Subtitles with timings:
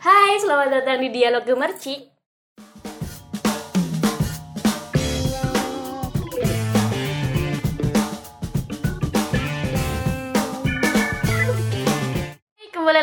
[0.00, 2.09] Hai, selamat datang di Dialog Gemerci.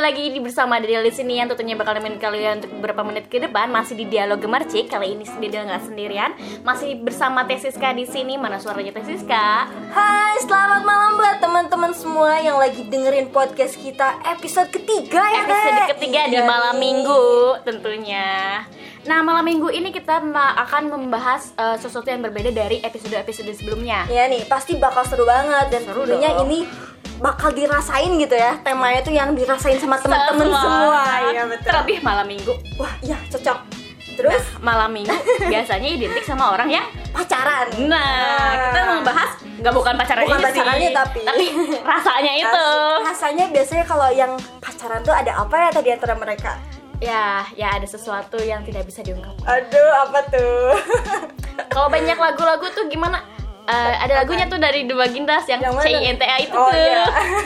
[0.08, 3.44] Lagi di bersama Daniel di sini yang tentunya bakal nemenin kalian untuk beberapa menit ke
[3.44, 4.88] depan masih di dialog gemercik.
[4.88, 6.32] Kali ini Daniel nggak sendirian,
[6.64, 8.40] masih bersama Tesiska di sini.
[8.40, 9.68] Mana suaranya Tesiska?
[9.68, 15.76] Hai, selamat malam buat teman-teman semua yang lagi dengerin podcast kita episode ketiga ya Episode
[15.76, 15.88] Teh?
[16.00, 16.84] ketiga di Iya malam nih.
[16.88, 17.24] minggu
[17.68, 18.64] tentunya.
[19.12, 24.08] Nah malam minggu ini kita akan membahas eh, sesuatu yang berbeda dari episode-episode sebelumnya.
[24.08, 26.48] Ya nih, pasti bakal seru banget dan Seru tentunya dong.
[26.48, 26.64] ini
[27.18, 28.58] bakal dirasain gitu ya.
[28.60, 31.02] Temanya tuh yang dirasain sama teman-teman semua.
[31.28, 31.66] Iya betul.
[31.66, 32.54] Terlebih malam minggu.
[32.78, 33.58] Wah, iya cocok.
[34.18, 35.14] Terus Nah, malam minggu
[35.52, 37.70] biasanya identik sama orang yang pacaran.
[37.86, 41.26] Nah, kita membahas nggak bukan pacarannya Bukan sih, pacarannya, tapi-
[41.84, 42.66] rasanya itu.
[42.98, 46.58] Ras- Rasanya biasanya kalau yang pacaran tuh ada apa ya tadi antara mereka?
[46.98, 49.38] Ya, ya ada sesuatu yang tidak bisa diungkap.
[49.44, 50.74] Aduh, apa tuh?
[51.70, 53.22] Kalau banyak lagu-lagu tuh gimana?
[53.68, 55.84] Eh, ada lagunya tuh dari The Bagindas yang, Yang?
[55.84, 56.80] CINTA itu Oh, tuh.
[56.80, 57.04] iya.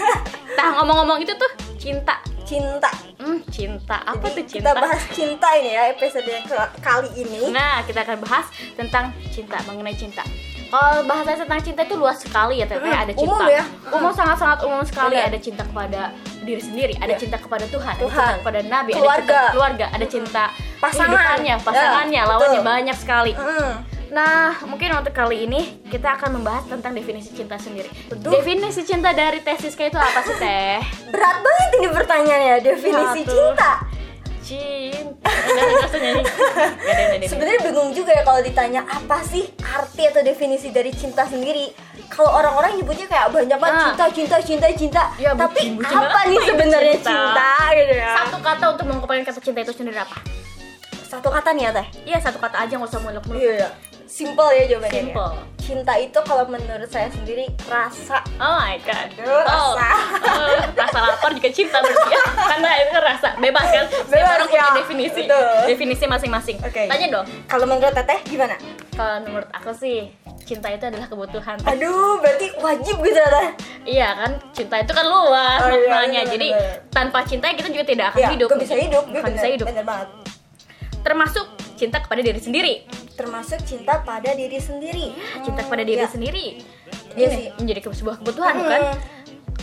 [0.51, 2.21] Nah, ngomong-ngomong itu tuh cinta.
[2.43, 2.91] Cinta.
[3.17, 3.97] Hmm, cinta.
[4.03, 4.69] Apa Jadi tuh cinta?
[4.69, 6.43] Kita bahas cinta ini ya episode yang
[6.77, 7.49] kali ini.
[7.49, 10.21] Nah, kita akan bahas tentang cinta, mengenai cinta.
[10.67, 12.83] Kalau bahasa tentang cinta itu luas sekali ya, Teteh.
[12.85, 13.25] Hmm, Ada cinta.
[13.25, 13.63] umum ya.
[13.89, 15.15] Umum sangat-sangat umum sekali.
[15.15, 15.27] Benar.
[15.27, 16.01] Ada cinta kepada
[16.41, 17.17] diri sendiri, ada Ya.
[17.17, 18.11] cinta kepada Tuhan, ada Tuhan.
[18.13, 19.39] cinta kepada Nabi, ada cinta Keluarga.
[19.49, 20.43] keluarga, ada cinta
[20.77, 21.07] Pasangan.
[21.09, 22.69] kehidupannya, pasangannya, Ya, lawannya betul.
[22.69, 23.31] banyak sekali.
[23.33, 23.71] Hmm.
[24.11, 27.87] Nah, mungkin untuk kali ini kita akan membahas tentang definisi cinta sendiri.
[28.05, 28.27] Betul.
[28.29, 30.83] Definisi cinta dari Tesiska itu apa sih, Teh?
[31.07, 33.31] Berat banget ini pertanyaannya definisi tuh.
[33.55, 33.71] cinta.
[34.41, 35.31] Cinta.
[37.23, 41.71] Sebenarnya bingung juga ya kalau ditanya apa sih arti atau definisi dari cinta sendiri.
[42.05, 43.87] Kalau orang-orang nyebutnya kayak banyak banget Ah.
[43.87, 45.01] cinta, cinta, cinta, cinta.
[45.15, 45.87] Ya, Tapi apa banget.
[45.87, 47.07] nih Apa itu sebenarnya cinta?
[47.07, 47.51] cinta?
[47.71, 48.11] gitu ya?
[48.17, 50.19] Satu kata untuk mengungkapkan kata cinta itu sendiri apa?
[51.11, 51.87] Satu kata nih ya teh.
[52.05, 53.35] Iya satu kata aja nggak usah muluk-muluk.
[53.37, 53.67] Iya.
[54.07, 54.95] Simple ya jawabannya.
[55.01, 55.31] Simple.
[55.57, 58.23] Cinta itu kalau menurut saya sendiri rasa.
[58.37, 59.07] Oh my god.
[59.13, 59.87] Aduh, Oh, rasa.
[60.25, 62.23] oh, rasa lapar juga cinta berarti ya.
[62.51, 63.85] Karena itu kan rasa bebas kan.
[64.07, 64.71] Bebas, orang punya ya.
[64.73, 65.21] definisi.
[65.25, 65.51] Betul.
[65.67, 66.57] Definisi masing-masing.
[66.61, 66.83] Oke.
[66.87, 67.25] Tanya dong.
[67.45, 68.55] Kalau menurut teteh gimana?
[68.91, 71.55] Kalau menurut aku sih cinta itu adalah kebutuhan.
[71.61, 73.47] Aduh, berarti wajib gitu ya teh.
[73.83, 76.21] Iya kan, cinta itu kan luas Oh, iya, maknanya.
[76.21, 76.75] benar, Jadi benar.
[76.89, 78.47] tanpa cinta kita juga tidak akan Iya, hidup.
[78.49, 79.67] nggak bisa hidup, Nggak bener, bisa hidup.
[79.67, 80.07] bener banget.
[81.01, 81.45] Termasuk
[81.75, 82.73] cinta kepada diri sendiri.
[83.13, 85.13] Termasuk cinta pada diri sendiri.
[85.41, 86.09] Cinta kepada diri Iya.
[86.09, 86.45] sendiri.
[87.11, 87.45] Iya Ini sih.
[87.57, 88.69] menjadi sebuah kebutuhan Hmm.
[88.69, 88.81] kan?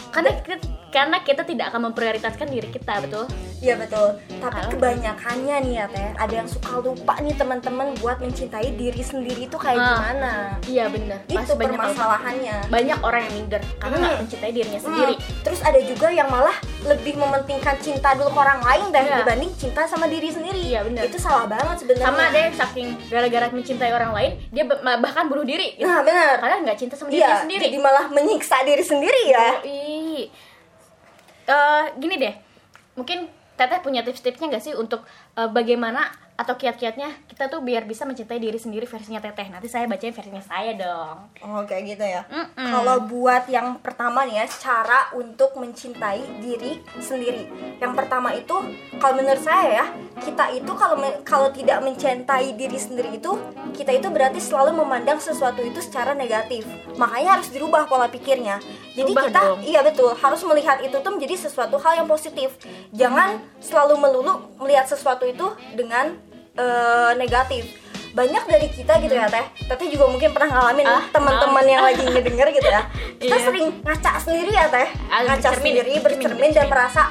[0.08, 0.56] Karena kita,
[0.88, 3.24] karena kita tidak akan memprioritaskan diri kita, betul?
[3.58, 4.14] Iya betul.
[4.30, 9.02] Tapi Kalau- kebanyakannya nih ya teh, ada yang suka lupa nih teman-teman buat mencintai diri
[9.02, 9.90] sendiri itu kayak Ah.
[9.92, 10.32] gimana.
[10.64, 11.18] Iya benar.
[11.26, 12.56] Itu Pasti banyak permasalahannya.
[12.70, 14.22] banyak orang yang minder karena nggak Hmm.
[14.22, 15.14] mencintai dirinya Hmm, sendiri.
[15.42, 16.54] Terus ada juga yang malah
[16.84, 19.16] lebih mementingkan cinta dulu ke orang lain deh Iya.
[19.18, 20.60] dibanding cinta sama diri sendiri.
[20.62, 21.02] Iya, benar.
[21.04, 22.06] Itu salah banget sebenarnya.
[22.06, 25.74] Sama ada yang saking gara-gara mencintai orang lain, dia ba- bahkan bunuh diri.
[25.74, 25.82] Gitu.
[25.82, 26.38] Nah benar.
[26.38, 27.42] Padahal nggak cinta sama dirinya Iya.
[27.42, 27.64] sendiri.
[27.66, 29.58] Jadi malah menyiksa diri sendiri ya.
[31.48, 32.34] Eh, gini deh,
[32.98, 35.02] mungkin Teteh punya tips-tipsnya nggak sih untuk
[35.34, 36.06] eh, bagaimana
[36.38, 39.50] atau kiat-kiatnya kita tuh biar bisa mencintai diri sendiri versinya Teteh.
[39.50, 41.16] Nanti saya bacain versinya saya dong.
[41.42, 42.22] Oh kayak gitu ya.
[42.30, 42.70] Mm-mm.
[42.70, 47.50] Kalau buat yang pertama nih ya, cara untuk mencintai diri sendiri.
[47.82, 48.54] Yang pertama itu,
[49.02, 49.86] kalau menurut saya ya,
[50.22, 50.94] kita itu kalau
[51.26, 53.34] kalau tidak mencintai diri sendiri itu,
[53.74, 56.62] kita itu berarti selalu memandang sesuatu itu secara negatif.
[56.94, 58.62] Makanya harus dirubah pola pikirnya.
[58.94, 59.58] Jadi Rubah kita, dong.
[59.66, 62.54] iya betul, harus melihat itu tuh menjadi sesuatu hal yang positif.
[62.94, 66.27] Jangan selalu melulu melihat sesuatu itu dengan
[66.58, 67.64] eh, negatif.
[68.08, 72.02] Banyak dari kita gitu ya teh, tapi juga mungkin pernah ngalamin Ah, teman-teman yang lagi
[72.02, 72.82] ngedenger gitu ya.
[73.22, 73.44] Kita Iya.
[73.46, 77.02] sering ngaca sendiri ya teh, Ah, ngaca bercermin, sendiri, bercermin, bercermin dan merasa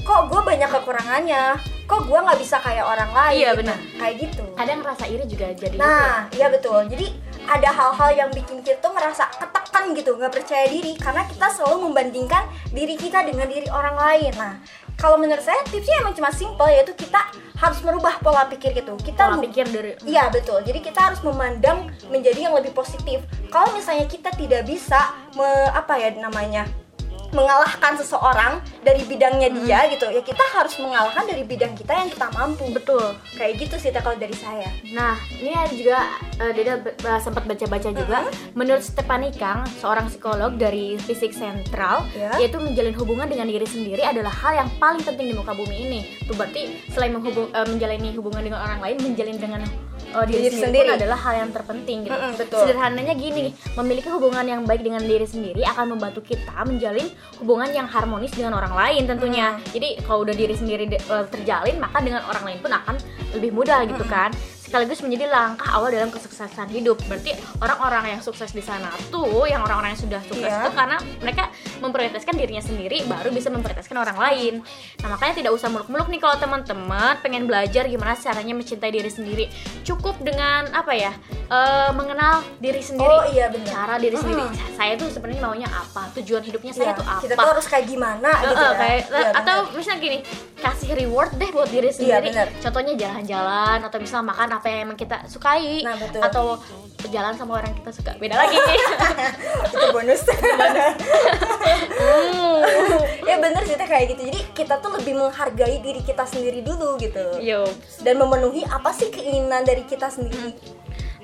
[0.00, 1.42] kok gue banyak kekurangannya,
[1.84, 3.36] kok gue nggak bisa kayak orang lain.
[3.36, 3.58] Iya, gitu.
[3.60, 3.78] benar.
[3.98, 4.44] Kayak gitu.
[4.54, 5.82] Kadang rasa iri juga jadi gitu.
[5.82, 6.80] Nah, iya betul.
[6.86, 7.06] Jadi
[7.44, 11.90] ada hal-hal yang bikin kita tuh merasa ketekan gitu, nggak percaya diri karena kita selalu
[11.90, 14.32] membandingkan diri kita dengan diri orang lain.
[14.34, 14.54] Nah,
[14.96, 17.20] kalau menurut saya tipsnya emang cuma simple yaitu kita
[17.56, 18.96] harus merubah pola pikir gitu.
[19.00, 20.60] Kita pola pikir dari Iya betul.
[20.64, 23.24] Jadi kita harus memandang menjadi yang lebih positif.
[23.48, 26.68] Kalau misalnya kita tidak bisa me- apa ya namanya
[27.34, 32.26] mengalahkan seseorang dari bidangnya dia gitu ya kita harus mengalahkan dari bidang kita yang kita
[32.34, 33.14] mampu betul.
[33.34, 35.98] kayak gitu sih kalau dari saya Nah, ini ada juga
[36.40, 38.18] uh, Deda be- uh, sempat baca-baca juga.
[38.56, 42.32] Menurut Stephanie Kang, seorang psikolog dari Fisik Sentral, Ya.
[42.40, 46.00] yaitu menjalin hubungan dengan diri sendiri adalah hal yang paling penting di muka bumi ini.
[46.22, 49.60] Itu berarti selain menghubung, uh, menjalani hubungan dengan orang lain, menjalin dengan
[50.16, 50.98] uh, diri, Diri sendiri, pun sendiri.
[51.04, 52.16] adalah hal yang terpenting gitu.
[52.16, 52.60] Mm-mm, betul.
[52.64, 53.44] Sederhananya gini,
[53.76, 57.06] memiliki hubungan yang baik dengan diri sendiri akan membantu kita menjalin
[57.44, 59.60] hubungan yang harmonis dengan orang lain tentunya.
[59.76, 62.96] Jadi kalau udah diri sendiri uh, terjalin, maka dengan orang lain pun akan
[63.36, 64.32] lebih mudah gitu kan.
[64.66, 66.98] Sekaligus menjadi langkah awal dalam kesuksesan hidup.
[67.06, 70.58] Berarti orang-orang yang sukses di sana tuh, yang orang-orang yang sudah sukses Iya.
[70.60, 71.48] itu karena mereka
[71.78, 74.54] memprioritaskan dirinya sendiri baru bisa memprioritaskan orang lain.
[75.00, 79.44] Nah, makanya tidak usah muluk-muluk nih kalau teman-teman pengen belajar gimana caranya mencintai diri sendiri.
[79.82, 81.14] Cukup dengan apa ya?
[81.46, 83.06] eh, mengenal diri sendiri.
[83.06, 83.70] Oh, iya, benar.
[83.70, 84.42] Cara diri sendiri.
[84.42, 84.74] Mm.
[84.74, 86.10] Saya tuh sebenarnya maunya apa?
[86.12, 87.22] Tujuan hidupnya saya Iya, tuh apa?
[87.22, 89.76] kita tuh harus kayak gimana Eh, gitu eh, ya kayak Iya, atau bener.
[89.78, 90.18] misalnya gini
[90.56, 92.48] kasih reward deh buat diri sendiri bener.
[92.58, 96.20] contohnya jalan-jalan atau misal makan apa yang emang kita sukai Nah, betul.
[96.20, 96.46] atau
[97.06, 98.12] jalan sama orang kita suka.
[98.18, 98.56] Beda lagi.
[98.56, 98.80] Nih
[99.74, 100.22] itu bonus.
[103.26, 104.22] Ya bener sih Teh, kayak gitu.
[104.30, 107.42] Jadi kita tuh lebih menghargai diri kita sendiri dulu gitu.
[107.42, 107.66] Yo
[108.00, 110.54] dan memenuhi apa sih keinginan dari kita sendiri?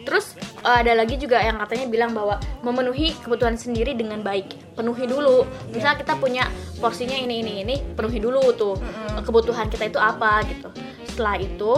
[0.02, 0.34] Terus
[0.66, 5.46] eh, ada lagi juga yang katanya bilang bahwa memenuhi kebutuhan sendiri dengan baik, penuhi dulu.
[5.70, 6.50] Misal kita punya
[6.82, 8.74] porsinya ini ini ini, penuhi dulu tuh.
[9.22, 10.68] Kebutuhan kita itu apa gitu.
[11.06, 11.74] Setelah itu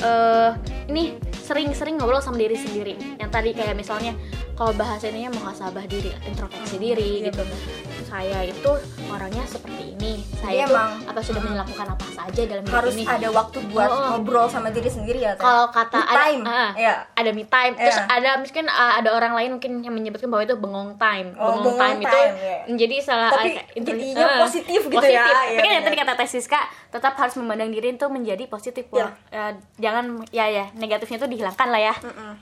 [0.00, 0.50] eh
[0.88, 2.94] ini sering-sering ngobrol sama diri sendiri.
[3.18, 4.12] Yang tadi kayak misalnya
[4.54, 7.42] kalau bahasanya muhasabah diri, introspeksi diri Iya, gitu.
[7.42, 7.60] bener.
[8.06, 8.72] Saya itu
[9.10, 10.12] orangnya seperti ini.
[10.22, 13.04] Jadi Saya tuh emang, apa sudah melakukan apa saja dalam hidup harus ini.
[13.04, 16.42] ada waktu buat Oh, ngobrol sama diri sendiri ya kalau kata Me ada time.
[16.42, 16.94] ah, Iya.
[17.12, 18.06] ada me time terus Iya.
[18.08, 21.62] ada mungkin ah, ada orang lain mungkin yang menyebutkan bahwa itu bengong time Oh, bengong,
[21.66, 22.56] bengong time, itu time, iya.
[22.66, 25.12] menjadi salah Tapi ah, itu- jadinya ah, positif gitu positif.
[25.12, 28.44] ya, iya, tapi kan yang tadi kata tesis kak tetap harus memandang diri itu menjadi
[28.46, 29.04] positif Iya.
[29.04, 29.12] Wah.
[29.28, 29.44] Ya,
[29.78, 32.32] jangan ya ya negatifnya itu dihilangkan lah ya Mm-mm.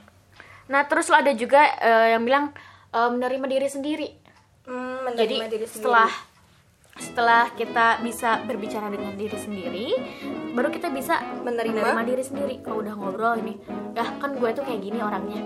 [0.67, 2.53] nah terus ada juga eh, yang bilang
[2.89, 4.09] eh, menerima diri sendiri
[4.65, 5.73] menerima jadi diri sendiri.
[5.75, 6.09] setelah
[6.99, 9.87] setelah kita bisa berbicara dengan diri sendiri
[10.51, 12.03] baru kita bisa Menerima?
[12.03, 13.55] diri sendiri kalau udah ngobrol ini
[13.91, 15.41] ya kan gue tuh kayak gini orangnya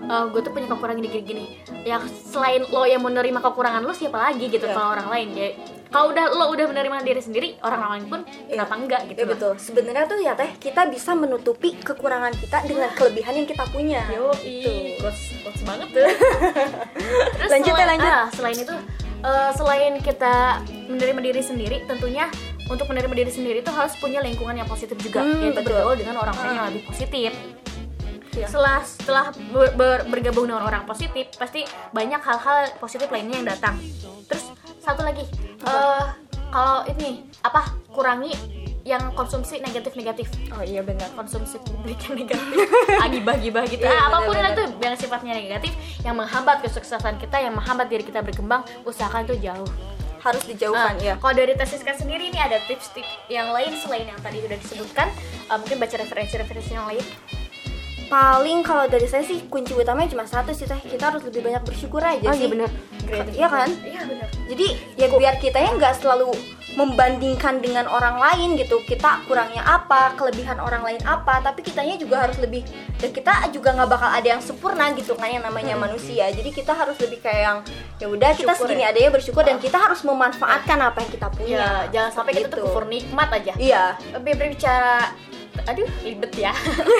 [0.00, 1.44] Eh, gue tuh punya kekurangan gini gini
[1.84, 4.74] ya selain lo yang menerima kekurangan lo siapa lagi gitu Iya.
[4.74, 5.48] kalau orang lain ya
[5.86, 8.58] kalau udah lo udah menerima diri sendiri orang lain pun Iya.
[8.58, 9.30] kenapa enggak gitu Ya loh.
[9.30, 9.52] betul.
[9.62, 14.02] Sebenarnya tuh ya teh kita bisa menutupi kekurangan kita dengan kelebihan yang kita punya.
[14.08, 14.98] Yo, Gitu.
[14.98, 16.02] quotes, quotes banget tuh.
[17.38, 18.10] Terus Lanjut ya, selain, lanjut.
[18.12, 18.74] ah, selain itu,
[19.20, 22.26] eh, selain kita menerima diri sendiri, tentunya
[22.66, 25.74] untuk menerima diri sendiri itu harus punya lingkungan yang positif juga, Hmm, yaitu betul.
[25.74, 27.30] bergaul dengan orang-orang yang lebih positif.
[28.30, 28.46] Iya.
[28.46, 33.74] Setelah setelah ber- ber- bergabung dengan orang positif, pasti banyak hal-hal positif lainnya yang datang.
[34.30, 35.26] Terus satu lagi,
[35.66, 36.04] eh,
[36.48, 38.30] kalau ini apa kurangi
[38.90, 41.06] yang konsumsi negatif-negatif Oh iya benar.
[41.12, 42.66] konsumsi publik yang negatif
[43.06, 44.66] agibah-gibah gitu Iya, Ah, apa pun benar-benar.
[44.68, 49.38] itu yang sifatnya negatif yang menghambat kesuksesan kita yang menghambat diri kita berkembang usahakan itu
[49.40, 49.70] jauh
[50.20, 51.14] Harus dijauhkan Nah, ya.
[51.16, 55.06] kalau dari tesiskan sendiri ini ada tips-tips yang lain selain yang tadi sudah disebutkan
[55.46, 57.04] Eh, mungkin baca referensi-referensi yang lain
[58.10, 60.82] Paling kalau dari saya sih kunci utamanya cuma satu sih teh.
[60.82, 62.42] Kita harus lebih banyak bersyukur aja Oh, sih.
[62.42, 62.70] iya benar.
[63.30, 63.68] Iya kan?
[63.82, 66.30] iya benar Jadi ya biar kita ya nggak selalu
[66.72, 68.78] membandingkan dengan orang lain gitu.
[68.80, 72.62] Kita kurangnya apa, kelebihan orang lain apa, tapi kitanya juga harus lebih
[72.96, 76.26] dan kita juga nggak bakal ada yang sempurna gitu kan yang namanya manusia.
[76.28, 77.58] Jadi kita harus lebih kayak yang
[77.96, 78.90] ya udah kita segini ya.
[78.90, 81.50] adanya bersyukur dan kita harus memanfaatkan apa yang kita punya.
[81.52, 82.66] ya jangan sampai kita tuh Gitu.
[82.66, 83.84] kufur nikmat aja Iya.
[84.12, 85.10] lebih berbicara
[85.66, 86.52] aduh ribet ya.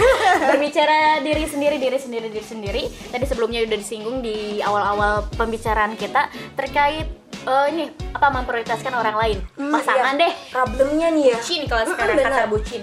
[0.50, 2.82] Berbicara diri sendiri diri sendiri diri sendiri.
[3.11, 7.06] Tadi sebelumnya udah disinggung di awal-awal pembicaraan kita terkait
[7.47, 9.38] eh, ini apa memprioritaskan orang lain.
[9.56, 10.23] Hmm, pasangan iya.
[10.26, 10.32] deh.
[10.50, 11.37] Problemnya nih ya.
[11.38, 12.82] bucin kalau sekarang kata bucin.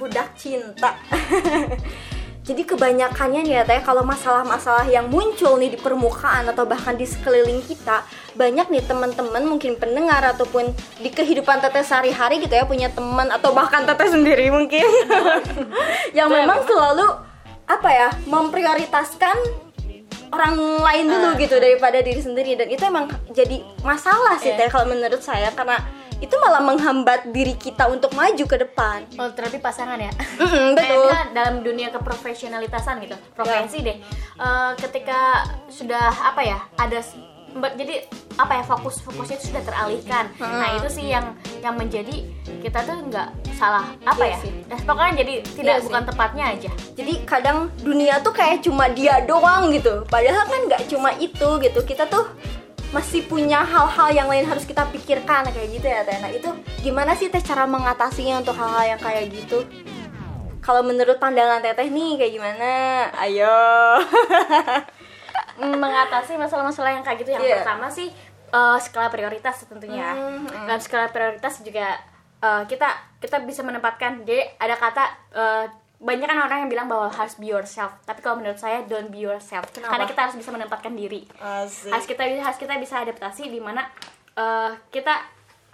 [0.00, 0.98] Budak cinta.
[2.42, 7.06] Jadi kebanyakannya nih ya teh kalau masalah-masalah yang muncul nih di permukaan atau bahkan di
[7.06, 8.02] sekeliling kita
[8.34, 13.54] banyak nih teman-teman mungkin pendengar ataupun di kehidupan teteh sehari-hari gitu ya punya teman atau
[13.54, 14.82] bahkan teteh sendiri mungkin
[16.18, 17.06] yang Betul, memang selalu
[17.62, 19.36] apa ya memprioritaskan
[20.34, 21.38] orang lain dulu Ah.
[21.38, 24.66] gitu daripada diri sendiri dan itu emang jadi masalah sih Iya.
[24.66, 25.78] teh kalau menurut saya karena
[26.22, 29.02] itu malah menghambat diri kita untuk maju ke depan.
[29.16, 31.02] oh terlebih pasangan ya Mm-mm, betul.
[31.02, 33.98] Kayaknya dalam dunia keprofesionalitasan gitu profesi deh
[34.32, 36.98] Eh, ketika sudah apa ya ada
[37.52, 42.24] jadi apa ya fokus fokusnya itu sudah teralihkan nah itu sih yang yang menjadi
[42.58, 44.52] kita tuh nggak salah apa Iya ya sih.
[44.64, 45.86] Nah, pokoknya jadi tidak Iya sih.
[45.86, 50.02] bukan tepatnya aja Jadi kadang dunia tuh kayak cuma dia doang gitu.
[50.08, 51.80] Padahal kan nggak cuma itu gitu.
[51.82, 52.24] Kita tuh
[52.92, 56.18] masih punya hal-hal yang lain harus kita pikirkan kayak gitu ya Teh.
[56.18, 59.64] Nah itu gimana sih Teh cara mengatasinya untuk hal-hal yang kayak gitu?
[60.60, 62.70] Kalau menurut pandangan Teteh nih kayak gimana?
[63.16, 63.56] Ayo.
[65.58, 67.56] mengatasi masalah-masalah yang kayak gitu yang Iya.
[67.60, 68.08] pertama sih
[68.50, 70.66] eh, skala prioritas tentunya Hmm, hmm.
[70.66, 71.96] dalam skala prioritas juga
[72.38, 75.64] eh, kita kita bisa menempatkan jadi ada kata eh,
[76.02, 79.22] banyak kan orang yang bilang bahwa harus be yourself tapi kalau menurut saya don't be
[79.22, 79.94] yourself Kenapa?
[79.94, 81.94] karena kita harus bisa menempatkan diri Asik.
[81.94, 83.86] harus kita harus kita bisa adaptasi di mana
[84.34, 85.14] eh, kita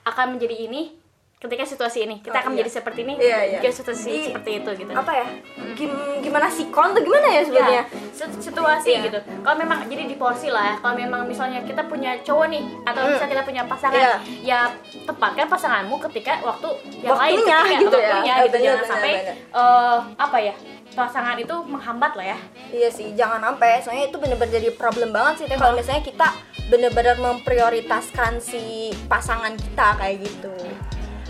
[0.04, 0.97] akan menjadi ini
[1.38, 2.54] ketika situasi ini kita Oh, akan iya.
[2.56, 3.58] menjadi seperti ini Iya, iya.
[3.58, 5.26] jika situasi Di- seperti itu gitu apa ya
[5.72, 9.00] Gim- gimana sikon tuh gimana ya sebenarnya ya, sit- situasi Iya.
[9.06, 12.62] gitu kalau memang jadi di porsi lah ya kalau memang misalnya kita punya cowok nih
[12.82, 13.10] atau Hmm.
[13.14, 14.14] misalnya kita punya pasangan Iya.
[14.42, 14.60] ya
[15.04, 16.68] tempatkan pasanganmu ketika waktu
[16.98, 18.08] yang Waktunya lain ketika gitu ya.
[18.10, 19.34] waktunya Eh, gitu bener, jangan bener, sampai bener.
[19.54, 20.54] eh, apa ya
[20.90, 23.78] pasangan itu menghambat lah ya Iya sih, jangan sampai.
[23.78, 26.28] Soalnya itu bener-bener jadi problem banget sih kalau misalnya kita
[26.66, 30.52] bener-bener memprioritaskan si pasangan kita kayak gitu.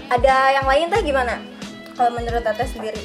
[0.09, 1.37] Ada yang lain teh gimana?
[1.93, 3.03] Kalau menurut Teteh sendiri?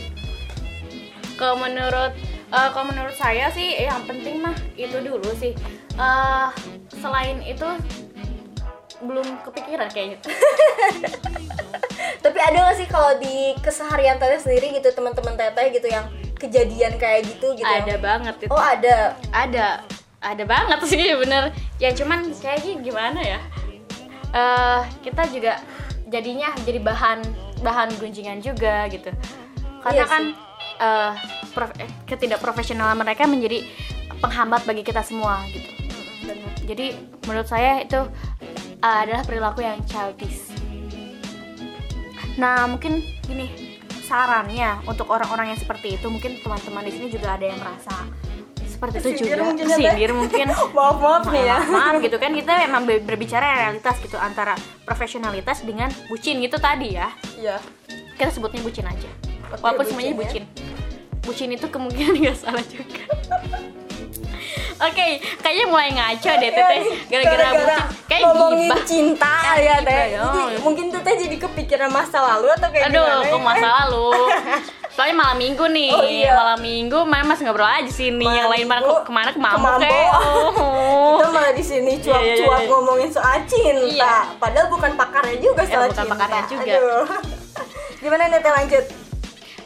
[1.33, 2.13] kalau menurut
[2.47, 5.57] eh, kalau menurut saya sih yang penting mah itu dulu sih
[5.93, 6.47] Eh,
[6.95, 7.65] selain itu
[8.99, 10.21] belum kepikiran kayaknya
[12.19, 16.05] Tapi ada gak sih kalau di keseharian Teteh sendiri gitu teman-teman Teteh gitu yang
[16.35, 17.65] kejadian kayak gitu gitu?
[17.65, 19.17] yang- ada banget itu Oh ada.
[19.29, 19.81] ada
[20.21, 23.39] ada banget sih bener ya cuman kayaknya gimana ya
[24.31, 25.59] eh kita juga
[26.13, 27.25] jadinya jadi bahan
[27.65, 29.09] bahan gunjingan juga gitu.
[29.81, 30.23] Karena Iya kan
[30.77, 31.11] eh
[31.57, 33.65] prof- eh, ketidakprofesionalan mereka menjadi
[34.21, 35.69] penghambat bagi kita semua gitu.
[36.69, 36.93] Jadi
[37.25, 37.97] menurut saya itu
[38.77, 40.53] eh, adalah perilaku yang childish.
[42.37, 47.49] Nah mungkin gini sarannya untuk orang-orang yang seperti itu mungkin teman-teman di sini juga ada
[47.49, 47.95] yang merasa
[48.85, 51.57] seperti itu juga mungkin ya, mungkin Maaf maaf nih ya.
[51.65, 56.93] maaf, gitu kan kita memang ber- berbicara realitas gitu antara profesionalitas dengan bucin gitu tadi
[56.93, 57.57] ya Iya.
[58.13, 59.07] kita sebutnya bucin aja
[59.49, 60.17] Oke, walaupun bucin semuanya ya.
[60.17, 60.43] bucin
[61.21, 63.03] bucin itu kemungkinan nggak salah juga
[64.75, 65.07] oke
[65.39, 70.03] kayaknya mulai ngaco deh teteh gara-gara bucin kayak Iya, ngomongin gibah cinta ya teh.
[70.11, 70.21] ya.
[70.21, 73.23] Jadi, mungkin tuh teh jadi kepikiran masa lalu atau kayak aduh gimana?
[73.23, 73.41] kok ya?
[73.41, 74.09] masa lalu
[74.93, 76.31] soalnya malam minggu nih Oh, iya.
[76.33, 79.39] malam minggu main mas ngobrol aja sini Malam yang lain mana ke mana ke
[79.81, 81.17] kayak oh.
[81.17, 82.69] Kita malah di sini cuap-cuap Iya, iya, iya.
[82.69, 83.85] ngomongin soal cinta.
[83.85, 84.15] Iya.
[84.37, 86.11] Padahal bukan pakarnya juga Ya, soal bukan cinta.
[86.13, 86.73] pakarnya juga.
[86.73, 87.05] Aduh.
[88.03, 88.85] Gimana nih Teh lanjut?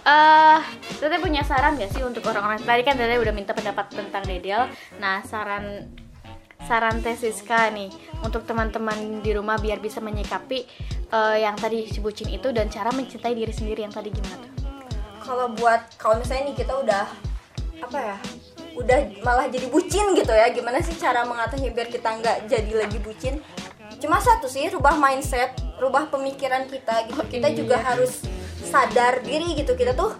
[0.07, 0.57] Eh,
[0.97, 4.63] Teteh punya saran gak sih untuk orang-orang tadi kan Teteh udah minta pendapat tentang Dedel.
[4.97, 5.91] Nah, saran
[6.63, 7.91] saran Teh Siska nih
[8.21, 10.63] untuk teman-teman di rumah biar bisa menyikapi
[11.09, 14.46] eh, yang tadi si bucin itu dan cara mencintai diri sendiri yang tadi gimana tuh?
[15.27, 17.03] Kalau buat kalau misalnya nih kita udah
[17.83, 18.17] apa ya?
[18.79, 20.47] Udah malah jadi bucin gitu ya.
[20.55, 23.43] Gimana sih cara mengatasi biar kita nggak jadi lagi bucin?
[23.99, 25.51] Cuma satu sih, rubah mindset,
[25.83, 27.21] rubah pemikiran kita gitu.
[27.27, 28.23] Kita juga harus
[28.63, 29.75] sadar diri gitu.
[29.75, 30.15] Kita tuh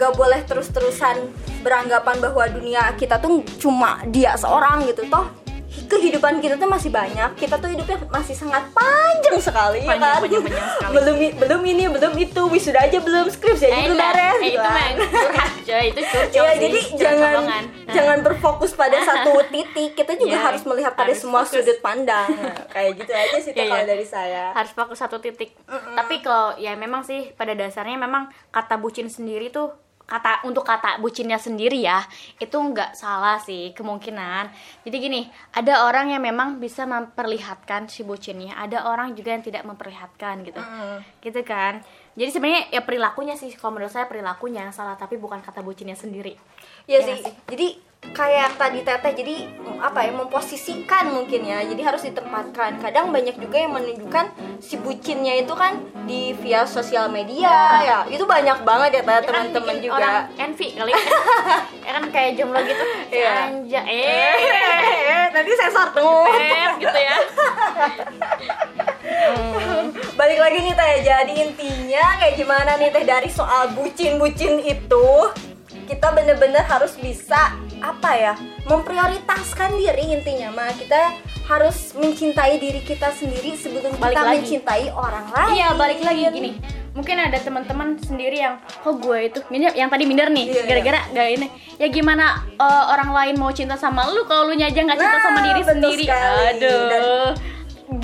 [0.00, 1.28] gak boleh terus-terusan
[1.60, 5.28] beranggapan bahwa dunia kita tuh cuma dia seorang gitu toh
[5.70, 10.20] kehidupan kita tuh masih banyak kita tuh hidupnya masih sangat panjang sekali ya Panjang, kan
[10.20, 10.92] panjang, panjang sekali.
[10.92, 14.50] belum belum ini belum itu wisuda aja belum skripsi aja Eh, belum beres eh, gitu
[14.50, 14.72] itu kan.
[14.72, 17.34] mah curhat coy, itu curcol Ya, sih, jadi jangan.
[17.40, 17.62] Nah.
[17.88, 19.90] jangan berfokus pada satu titik.
[19.92, 21.52] Kita juga Iya, harus melihat pada harus semua fokus.
[21.56, 22.28] sudut pandang.
[22.68, 24.44] Kayak gitu aja sih Iya, kalau dari saya.
[24.52, 25.54] harus fokus satu titik.
[25.68, 29.70] Tapi kalau ya memang sih pada dasarnya memang kata bucin sendiri tuh
[30.10, 32.02] kata untuk kata bucinnya sendiri ya
[32.42, 34.50] itu nggak salah sih kemungkinan.
[34.82, 39.62] Jadi gini ada orang yang memang bisa memperlihatkan si bucinnya, ada orang juga yang tidak
[39.62, 40.58] memperlihatkan gitu,
[41.22, 41.78] gitu kan.
[42.18, 45.94] Jadi sebenarnya ya perilakunya sih kalau menurut saya perilakunya yang salah tapi bukan kata bucinnya
[45.94, 46.34] sendiri.
[46.90, 47.16] Iya Iya sih.
[47.22, 47.34] sih?
[47.46, 47.68] Jadi
[48.02, 49.36] kayak tadi Teteh jadi
[49.78, 51.60] apa ya memposisikan mungkin ya.
[51.62, 52.76] Jadi harus ditempatkan.
[52.78, 54.24] Kadang banyak juga yang menunjukkan
[54.58, 57.98] si bucinnya itu kan di via sosial media ya.
[58.06, 59.96] Itu banyak banget ya Ya kan teman-teman juga.
[59.96, 60.92] orang envy kali
[61.86, 63.32] ya kan kayak jomblo gitu Iya.
[63.46, 66.24] anja Eh, eh nanti sensor tuh.
[66.76, 67.16] Gitu ya
[70.12, 75.08] Balik lagi nih Teh, jadi intinya kayak gimana nih Teh dari soal bucin-bucin itu
[75.88, 78.34] kita bener-bener harus bisa apa ya
[78.64, 80.72] memprioritaskan diri intinya mah.
[80.72, 84.36] Kita harus mencintai diri kita sendiri sebelum Balik kita lagi.
[84.38, 85.52] mencintai orang lain.
[85.54, 86.22] Iya balik lagi.
[86.30, 86.52] Gini
[86.90, 89.38] mungkin ada teman-teman sendiri yang oh gue itu
[89.70, 91.46] yang tadi minder nih Iya, gara-gara gak ini.
[91.78, 95.22] Ya gimana eh, orang lain mau cinta sama lu kalau lu aja nggak cinta Nah,
[95.22, 96.02] sama diri sendiri?
[96.02, 96.44] sekali.
[96.50, 97.30] aduh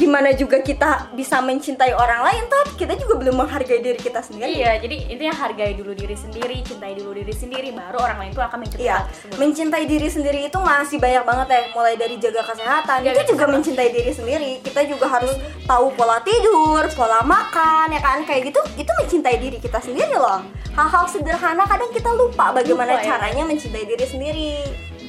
[0.06, 4.54] gimana juga kita bisa mencintai orang lain tapi kita juga belum menghargai diri kita sendiri
[4.54, 8.46] iya jadi intinya hargai dulu diri sendiri cintai dulu diri sendiri baru orang lain tuh
[8.46, 9.36] akan mencintai Iya, tersebut.
[9.36, 11.60] mencintai diri sendiri itu masih banyak banget ya.
[11.74, 14.50] Mulai dari jaga kesehatan, Jaga itu juga mencintai diri sendiri.
[14.60, 15.32] Kita juga harus
[15.64, 18.60] tahu pola tidur, pola makan, ya kan kayak gitu.
[18.76, 20.44] Itu mencintai diri kita sendiri loh.
[20.76, 23.08] Hal-hal sederhana kadang kita lupa bagaimana Lupa, ya.
[23.10, 24.54] caranya mencintai diri sendiri.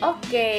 [0.01, 0.49] Oke.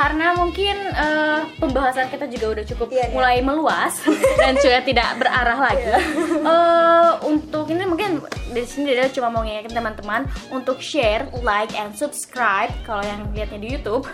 [0.00, 3.12] Karena mungkin eh, pembahasan kita juga udah cukup Iya, nih.
[3.12, 4.00] mulai meluas
[4.40, 5.84] dan juga tidak berarah lagi.
[5.84, 6.00] Iya.
[6.40, 11.92] Eh, untuk ini mungkin di sini dia cuma mau ngingetin teman-teman untuk share, like, and
[11.92, 14.08] subscribe kalau yang lihatnya di YouTube.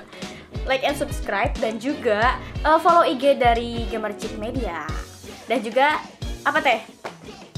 [0.66, 2.34] Like and subscribe dan juga
[2.66, 4.82] eh, follow IG dari Gemercik Media.
[5.46, 6.02] Dan juga
[6.42, 6.82] apa teh?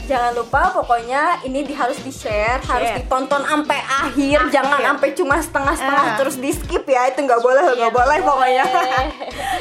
[0.08, 4.50] Jangan lupa pokoknya ini di, harus di share, harus ditonton sampai akhir, Akhir.
[4.50, 6.16] jangan sampai cuma setengah-setengah Ah.
[6.16, 8.64] terus di skip ya itu nggak boleh nggak Iya, boleh pokoknya.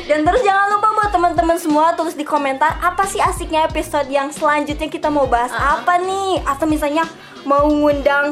[0.06, 4.32] Dan terus jangan lupa buat teman-teman semua tulis di komentar apa sih asiknya episode yang
[4.32, 5.78] selanjutnya kita mau bahas Ah.
[5.78, 7.04] apa nih atau misalnya
[7.44, 8.32] mau ngundang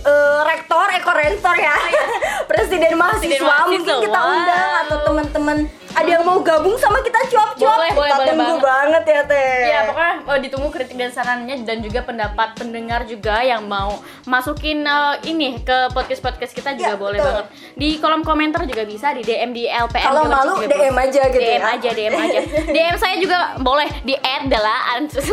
[0.00, 1.74] eh, rektor, ekor rektor ya,
[2.46, 3.66] presiden mahasiswa, mahasiswa.
[3.66, 5.56] mungkin kita undang atau teman-teman
[5.94, 8.64] ada yang mau gabung sama kita cuap-cuap, Boleh, boleh, kita boleh tunggu banget.
[8.64, 9.58] banget ya teh.
[9.64, 14.82] Ya pokoknya eh, ditunggu kritik dan sarannya dan juga pendapat pendengar juga yang mau masukin
[14.82, 17.30] eh, ini ke podcast podcast kita juga Ya, boleh betul.
[17.32, 21.22] banget di kolom komentar juga bisa di DM di LPM Kalau malu, juga DM aja
[21.26, 21.72] gitu DM ya.
[21.72, 25.24] aja DM aja DM saya juga boleh di add adalah nggak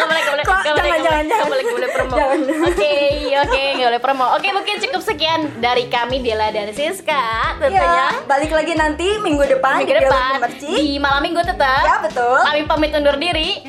[0.00, 0.56] boleh nggak boleh Kok?
[0.56, 1.24] nggak boleh Jangan, nggak jangan, boleh, jangan.
[1.28, 2.38] nggak boleh nggak boleh promo Jangan.
[2.64, 2.94] oke
[3.44, 7.24] oke nggak boleh promo oke mungkin cukup sekian dari kami Dela dan Siska
[7.58, 11.82] tentunya Ya, balik lagi nanti minggu depan minggu Dialog depan di malam minggu tetap.
[11.84, 12.40] Ya betul.
[12.44, 13.64] Kami pamit undur diri.